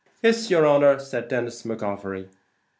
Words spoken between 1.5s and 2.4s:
McGovery.